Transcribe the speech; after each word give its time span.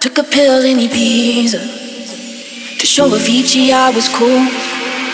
Took 0.00 0.16
a 0.16 0.24
pill 0.24 0.64
in 0.64 0.80
Ibiza 0.80 1.60
to 2.80 2.84
show 2.88 3.12
Avicii 3.12 3.68
I 3.68 3.92
was 3.92 4.08
cool. 4.08 4.48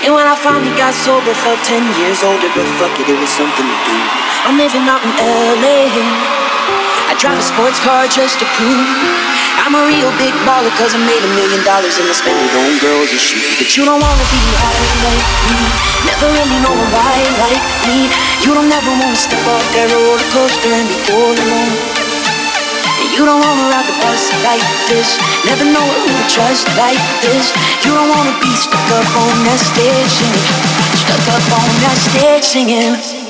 And 0.07 0.15
when 0.15 0.23
I 0.23 0.39
finally 0.39 0.71
got 0.79 0.95
sober, 0.95 1.35
felt 1.43 1.59
10 1.67 1.83
years 1.99 2.23
older, 2.23 2.47
but 2.55 2.63
fuck 2.79 2.95
it, 3.03 3.11
it 3.11 3.19
was 3.19 3.35
something 3.35 3.67
to 3.67 3.79
do. 3.83 3.99
I'm 4.47 4.55
living 4.55 4.87
out 4.87 5.03
in 5.03 5.11
LA. 5.19 5.91
I 7.11 7.19
drive 7.19 7.35
a 7.35 7.43
sports 7.43 7.83
car 7.83 8.07
just 8.07 8.39
to 8.39 8.47
prove 8.55 8.87
I'm 9.59 9.75
a 9.75 9.83
real 9.91 10.15
big 10.23 10.31
baller, 10.47 10.71
cause 10.79 10.95
I 10.95 11.03
made 11.03 11.19
a 11.19 11.33
million 11.35 11.67
dollars 11.67 11.99
and 11.99 12.07
I 12.07 12.15
spend 12.15 12.39
it 12.39 12.55
on 12.55 12.79
girls 12.79 13.11
and 13.11 13.19
shoes. 13.19 13.59
But 13.59 13.75
you 13.75 13.83
don't 13.91 13.99
wanna 13.99 14.27
be 14.31 14.39
high 14.55 14.87
like 15.03 15.27
me, 15.51 15.59
never 16.07 16.31
really 16.31 16.63
know 16.63 16.79
why 16.95 17.27
like 17.43 17.67
me. 17.91 18.07
You 18.47 18.55
don't 18.55 18.71
ever 18.71 18.93
wanna 19.03 19.19
step 19.19 19.43
off 19.51 19.67
that 19.75 19.91
roller 19.91 20.23
coaster 20.31 20.71
and 20.71 20.87
be 20.87 20.99
all 21.11 21.35
alone. 21.35 21.96
You 23.17 23.25
don't 23.25 23.41
wanna 23.41 23.71
ride 23.73 23.87
the 23.87 23.97
bus 24.01 24.33
like 24.45 24.65
this. 24.89 25.19
Never 25.45 25.65
know 25.65 25.85
who 25.85 26.09
to 26.09 26.25
trust 26.33 26.69
like 26.77 27.01
this. 27.21 27.53
You 27.85 27.93
don't 27.93 28.09
wanna 28.09 28.35
be 28.41 28.53
stuck 28.57 28.89
up 28.97 29.09
on 29.25 29.37
that 29.45 29.61
stage 29.61 30.11
singing. 30.11 30.49
Stuck 30.97 31.27
up 31.37 31.47
on 31.61 31.69
that 31.85 31.97
stage 31.97 32.45
singing. 32.45 33.26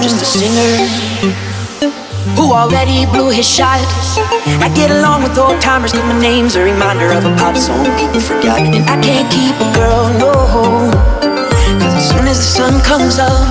I'm 0.00 0.08
just 0.08 0.22
a 0.22 0.32
singer 0.32 0.72
who 2.32 2.56
already 2.56 3.04
blew 3.12 3.28
his 3.28 3.44
shot. 3.44 3.84
I 4.64 4.72
get 4.72 4.88
along 4.88 5.28
with 5.28 5.36
old 5.36 5.60
timers 5.60 5.92
cause 5.92 6.00
my 6.08 6.16
name's 6.18 6.56
a 6.56 6.64
reminder 6.64 7.12
of 7.12 7.28
a 7.28 7.36
pop 7.36 7.54
song 7.54 7.84
people 8.00 8.16
forgot. 8.16 8.64
And 8.64 8.80
I 8.88 8.96
can't 9.04 9.28
keep 9.28 9.52
a 9.60 9.68
girl, 9.76 10.08
no. 10.16 10.32
Cause 11.84 11.92
as 12.00 12.08
soon 12.08 12.24
as 12.32 12.40
the 12.40 12.48
sun 12.48 12.80
comes 12.80 13.20
up, 13.20 13.44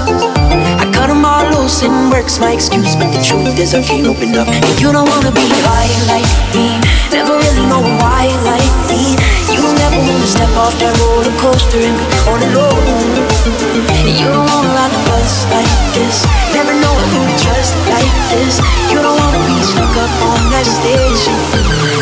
I 0.81 0.89
cut 0.89 1.13
them 1.13 1.21
all 1.21 1.45
loose 1.53 1.83
and 1.85 2.09
works 2.09 2.39
my 2.39 2.57
excuse. 2.57 2.97
But 2.97 3.13
the 3.13 3.21
truth 3.21 3.53
is, 3.61 3.75
I 3.75 3.85
can't 3.85 4.07
open 4.09 4.33
up. 4.33 4.49
And 4.49 4.81
you 4.81 4.89
don't 4.89 5.05
wanna 5.05 5.29
be 5.29 5.45
high 5.45 5.93
like 6.09 6.25
me, 6.57 6.81
never 7.13 7.37
really 7.37 7.65
know 7.69 7.85
why 8.01 8.25
like 8.49 8.73
me. 8.89 9.13
You 9.53 9.61
don't 9.61 10.01
wanna 10.01 10.25
step 10.25 10.49
off 10.57 10.73
that 10.81 10.97
roller 10.97 11.29
coaster 11.37 11.77
and 11.77 11.93
be 11.93 12.05
all 12.25 12.41
alone. 12.41 12.68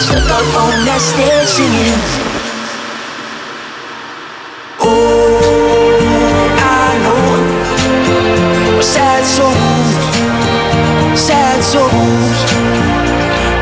Stuck 0.08 0.31
up 0.31 0.47
on 0.63 0.86
that 0.88 1.02
stage 1.03 1.52
singing. 1.52 2.00
Oh, 4.80 6.47
I 6.63 6.95
know 7.03 8.80
sad 8.80 9.23
souls, 9.35 9.91
sad 11.19 11.59
souls, 11.59 12.39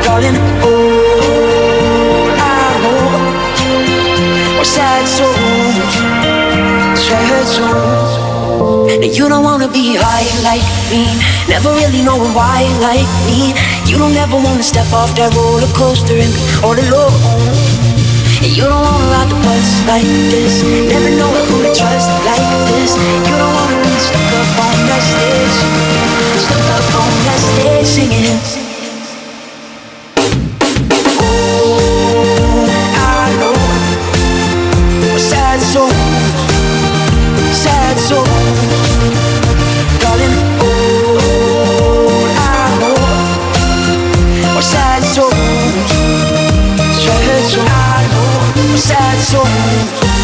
darling. 0.06 0.38
Oh, 0.62 2.30
I 2.38 2.70
know 2.82 4.62
sad 4.62 5.04
souls, 5.18 5.94
sad 6.94 7.44
souls. 7.56 8.12
Now 8.86 9.02
you 9.02 9.28
don't 9.28 9.42
wanna 9.42 9.66
be 9.66 9.98
high 9.98 10.30
like 10.46 10.66
me, 10.94 11.10
never 11.50 11.74
really 11.74 12.02
know 12.06 12.22
why 12.38 12.62
like 12.78 13.10
me. 13.26 13.75
You 13.86 13.98
don't 13.98 14.16
ever 14.16 14.36
wanna 14.36 14.62
step 14.62 14.90
off 14.92 15.14
that 15.14 15.32
roller 15.34 15.70
coaster 15.72 16.18
and 16.18 16.32
be 16.34 16.42
all 16.66 16.74
alone. 16.74 17.14
You 18.42 18.66
don't 18.66 18.82
wanna 18.82 19.12
ride 19.14 19.30
the 19.30 19.38
bus 19.46 19.68
like 19.86 20.08
this. 20.30 20.62
Never 20.62 21.10
know 21.14 21.30
who 21.30 21.62
to 21.62 21.70
trust 21.70 22.10
like 22.26 22.46
this. 22.66 22.92
You 22.98 23.34
don't 23.38 23.54
wanna 23.54 23.78
be 23.86 23.94
stuck 24.02 24.30
up 24.42 24.58
on 24.66 24.76
that 24.90 25.02
stage. 25.06 25.56
Stuck 26.44 26.66
up 26.76 26.86
on 26.98 27.12
that 27.26 27.40
stage 27.40 27.86
singing. 27.86 28.66
sad 35.18 35.60
soul, 35.72 35.90
sad 37.52 37.96
soul. 37.98 38.75
soul 49.18 50.15